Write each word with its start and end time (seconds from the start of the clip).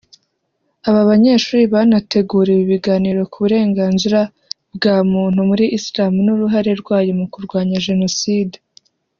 aba 0.89 1.01
banyeshuri 1.09 1.63
banateguriwe 1.73 2.61
ibiganiro 2.63 3.19
ku 3.31 3.37
burenganizra 3.43 4.21
bwa 4.75 4.95
muntu 5.11 5.39
muri 5.49 5.65
Islam 5.77 6.13
n’uruhare 6.25 6.71
rwayo 6.81 7.11
mu 7.19 7.25
kurwanya 7.33 7.77
Jenoside 7.87 8.55